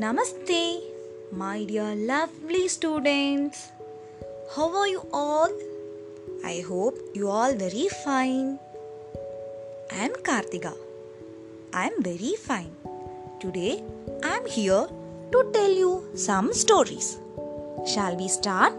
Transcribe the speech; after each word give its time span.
Namaste, 0.00 0.80
my 1.30 1.62
dear 1.64 1.94
lovely 1.94 2.68
students. 2.68 3.70
How 4.54 4.68
are 4.74 4.88
you 4.88 5.02
all? 5.12 5.50
I 6.42 6.62
hope 6.66 6.96
you 7.12 7.28
all 7.28 7.52
very 7.62 7.86
fine. 8.04 8.58
I 9.92 10.04
am 10.06 10.14
Kartika. 10.28 10.72
I 11.74 11.88
am 11.88 12.02
very 12.02 12.32
fine. 12.46 12.70
Today 13.40 13.82
I 14.24 14.36
am 14.36 14.46
here 14.46 14.86
to 15.32 15.42
tell 15.52 15.74
you 15.82 15.92
some 16.14 16.54
stories. 16.54 17.18
Shall 17.94 18.16
we 18.16 18.28
start? 18.28 18.72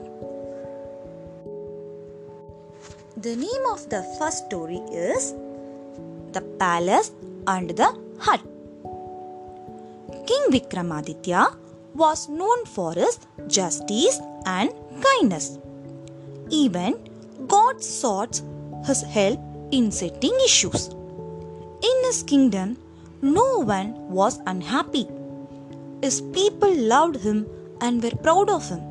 The 3.18 3.36
name 3.36 3.68
of 3.74 3.88
the 3.92 4.02
first 4.18 4.48
story 4.48 4.82
is 5.10 5.36
The 6.32 6.42
Palace 6.64 7.12
and 7.46 7.70
the 7.70 7.96
Hut. 8.18 8.51
King 10.28 10.46
Vikramaditya 10.52 11.56
was 11.94 12.30
known 12.30 12.66
for 12.66 12.94
his 12.94 13.20
justice 13.48 14.20
and 14.46 14.72
kindness. 15.04 15.58
Even 16.50 17.00
God 17.48 17.84
sought 17.84 18.42
his 18.86 19.02
help 19.02 19.40
in 19.72 19.92
settling 19.92 20.38
issues. 20.46 20.90
In 21.90 22.04
his 22.04 22.24
kingdom, 22.24 22.78
no 23.22 23.60
one 23.60 24.10
was 24.10 24.40
unhappy. 24.46 25.08
His 26.02 26.22
people 26.22 26.74
loved 26.76 27.18
him 27.18 27.48
and 27.80 28.04
were 28.04 28.18
proud 28.24 28.50
of 28.50 28.68
him. 28.70 28.82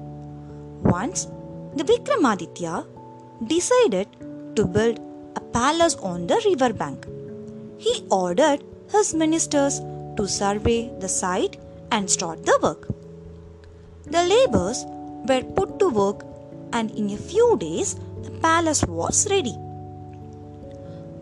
Once, 0.82 1.27
the 1.77 1.84
Vikramaditya 1.84 2.87
decided 3.46 4.09
to 4.57 4.65
build 4.65 4.98
a 5.37 5.41
palace 5.41 5.95
on 5.96 6.27
the 6.27 6.41
river 6.45 6.73
bank. 6.73 7.07
He 7.79 8.05
ordered 8.10 8.62
his 8.90 9.15
ministers 9.15 9.80
to 10.16 10.27
survey 10.29 10.91
the 11.01 11.09
site 11.09 11.57
and 11.91 12.11
start 12.11 12.45
the 12.45 12.59
work. 12.63 12.89
The 14.07 14.23
laborers 14.23 14.85
were 15.29 15.43
put 15.43 15.79
to 15.79 15.89
work, 15.89 16.25
and 16.73 16.91
in 16.93 17.11
a 17.11 17.17
few 17.17 17.57
days, 17.59 17.97
the 18.23 18.30
palace 18.43 18.85
was 18.85 19.29
ready. 19.30 19.57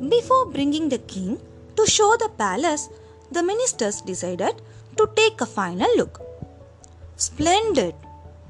Before 0.08 0.46
bringing 0.46 0.88
the 0.88 0.98
king 0.98 1.40
to 1.76 1.86
show 1.86 2.16
the 2.16 2.30
palace, 2.38 2.88
the 3.30 3.42
ministers 3.42 4.00
decided 4.00 4.62
to 4.96 5.08
take 5.16 5.40
a 5.40 5.46
final 5.46 5.90
look. 5.96 6.20
Splendid! 7.16 7.94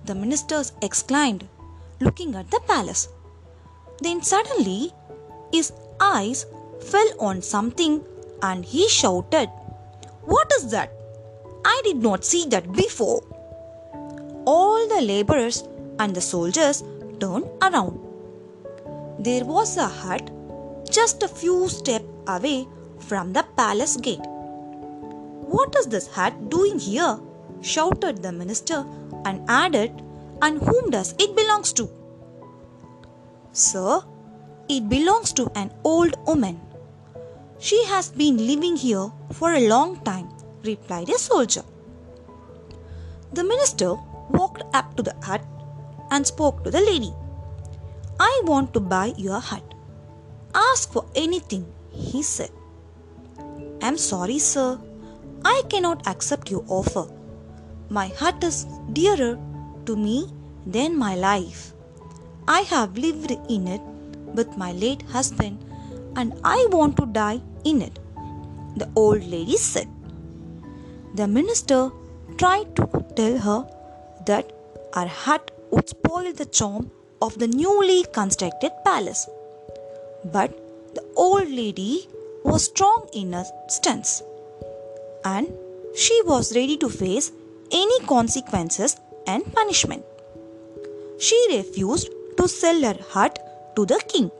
The 0.04 0.14
ministers 0.14 0.72
exclaimed, 0.82 1.46
looking 2.00 2.34
at 2.34 2.50
the 2.50 2.60
palace. 2.66 3.08
Then 4.00 4.22
suddenly, 4.22 4.92
his 5.52 5.72
eyes 6.00 6.46
fell 6.80 7.10
on 7.18 7.42
something 7.42 8.02
and 8.42 8.64
he 8.64 8.88
shouted, 8.88 9.50
What 10.32 10.52
is 10.58 10.70
that? 10.72 10.92
I 11.64 11.80
did 11.84 12.02
not 12.02 12.22
see 12.22 12.44
that 12.50 12.70
before. 12.72 13.22
All 14.44 14.86
the 14.88 15.00
laborers 15.00 15.64
and 15.98 16.14
the 16.14 16.20
soldiers 16.20 16.82
turned 17.18 17.46
around. 17.62 17.98
There 19.18 19.46
was 19.46 19.78
a 19.78 19.88
hut 19.88 20.30
just 20.90 21.22
a 21.22 21.28
few 21.28 21.70
steps 21.70 22.04
away 22.26 22.66
from 22.98 23.32
the 23.32 23.46
palace 23.56 23.96
gate. 23.96 24.28
What 25.54 25.74
is 25.80 25.86
this 25.86 26.08
hut 26.08 26.50
doing 26.50 26.78
here? 26.78 27.18
shouted 27.62 28.22
the 28.22 28.30
minister 28.30 28.84
and 29.24 29.48
added, 29.48 30.02
And 30.42 30.60
whom 30.60 30.90
does 30.90 31.14
it 31.18 31.34
belongs 31.34 31.72
to? 31.72 31.88
Sir, 33.52 34.02
it 34.68 34.90
belongs 34.90 35.32
to 35.32 35.50
an 35.54 35.72
old 35.84 36.16
woman. 36.26 36.60
She 37.60 37.84
has 37.86 38.10
been 38.10 38.46
living 38.46 38.76
here 38.76 39.10
for 39.32 39.52
a 39.52 39.68
long 39.68 39.96
time, 40.04 40.28
replied 40.62 41.08
a 41.08 41.18
soldier. 41.18 41.64
The 43.32 43.42
minister 43.42 43.94
walked 44.30 44.62
up 44.72 44.96
to 44.96 45.02
the 45.02 45.14
hut 45.22 45.44
and 46.10 46.24
spoke 46.24 46.62
to 46.64 46.70
the 46.70 46.80
lady. 46.80 47.12
I 48.20 48.42
want 48.44 48.72
to 48.74 48.80
buy 48.80 49.12
your 49.16 49.40
hut. 49.40 49.74
Ask 50.54 50.92
for 50.92 51.04
anything, 51.16 51.66
he 51.90 52.22
said. 52.22 52.50
I'm 53.82 53.98
sorry, 53.98 54.38
sir. 54.38 54.78
I 55.44 55.62
cannot 55.68 56.06
accept 56.06 56.50
your 56.50 56.64
offer. 56.68 57.06
My 57.90 58.08
hut 58.08 58.42
is 58.44 58.66
dearer 58.92 59.36
to 59.86 59.96
me 59.96 60.30
than 60.64 60.96
my 60.96 61.16
life. 61.16 61.72
I 62.46 62.60
have 62.60 62.96
lived 62.96 63.32
in 63.48 63.66
it 63.66 63.80
with 64.34 64.56
my 64.56 64.72
late 64.72 65.02
husband 65.02 65.64
and 66.16 66.34
I 66.44 66.66
want 66.70 66.96
to 66.98 67.06
die 67.06 67.40
in 67.64 67.82
it, 67.82 67.98
the 68.76 68.90
old 68.96 69.24
lady 69.24 69.56
said. 69.56 69.88
The 71.14 71.26
minister 71.26 71.90
tried 72.36 72.74
to 72.76 73.04
tell 73.16 73.38
her 73.38 73.66
that 74.26 74.52
her 74.94 75.06
hut 75.06 75.50
would 75.70 75.88
spoil 75.88 76.32
the 76.32 76.46
charm 76.46 76.90
of 77.20 77.38
the 77.38 77.48
newly 77.48 78.04
constructed 78.12 78.72
palace. 78.84 79.28
But 80.24 80.50
the 80.94 81.04
old 81.16 81.48
lady 81.48 82.08
was 82.44 82.64
strong 82.64 83.08
in 83.12 83.32
her 83.32 83.44
stance 83.68 84.22
and 85.24 85.48
she 85.94 86.22
was 86.24 86.54
ready 86.54 86.76
to 86.78 86.88
face 86.88 87.32
any 87.70 88.00
consequences 88.06 88.96
and 89.26 89.52
punishment. 89.52 90.04
She 91.18 91.38
refused 91.56 92.10
to 92.36 92.48
sell 92.48 92.80
her 92.82 92.96
hut 93.10 93.38
to 93.76 93.84
the 93.84 94.00
king. 94.06 94.30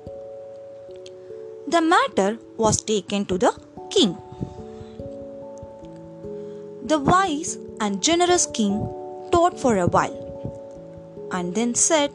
The 1.73 1.83
matter 1.83 2.39
was 2.57 2.77
taken 2.81 3.27
to 3.27 3.37
the 3.37 3.53
king. 3.91 4.17
The 6.91 6.99
wise 6.99 7.59
and 7.79 8.03
generous 8.03 8.47
king 8.47 8.77
thought 9.31 9.61
for 9.61 9.77
a 9.77 9.87
while 9.87 10.17
and 11.31 11.55
then 11.55 11.75
said, 11.75 12.11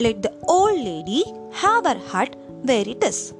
Let 0.00 0.22
the 0.22 0.32
old 0.48 0.78
lady 0.78 1.24
have 1.52 1.84
her 1.84 1.98
hut 1.98 2.36
where 2.62 2.88
it 2.88 3.04
is. 3.04 3.34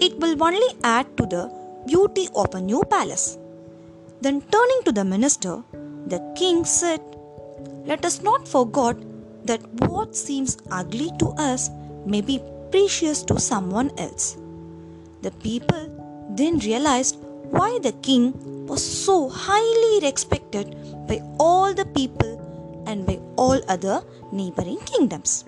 It 0.00 0.18
will 0.18 0.42
only 0.42 0.70
add 0.82 1.14
to 1.18 1.26
the 1.26 1.52
beauty 1.86 2.26
of 2.34 2.54
a 2.54 2.60
new 2.62 2.82
palace. 2.84 3.36
Then 4.22 4.40
turning 4.40 4.82
to 4.86 4.92
the 4.92 5.04
minister, 5.04 5.62
the 6.06 6.20
king 6.36 6.64
said, 6.64 7.02
Let 7.84 8.06
us 8.06 8.22
not 8.22 8.48
forget 8.48 8.96
that 9.44 9.60
what 9.90 10.16
seems 10.16 10.56
ugly 10.70 11.10
to 11.18 11.28
us 11.50 11.68
may 12.06 12.22
be 12.22 12.40
precious 12.72 13.22
to 13.30 13.38
someone 13.38 13.90
else. 13.98 14.36
The 15.20 15.30
people 15.46 15.82
then 16.30 16.58
realized 16.58 17.16
why 17.56 17.78
the 17.82 17.92
king 18.08 18.32
was 18.66 18.82
so 18.82 19.28
highly 19.28 20.00
respected 20.00 20.74
by 21.06 21.20
all 21.38 21.74
the 21.74 21.84
people 21.84 22.32
and 22.86 23.06
by 23.06 23.20
all 23.36 23.60
other 23.68 24.02
neighboring 24.32 24.80
kingdoms. 24.92 25.44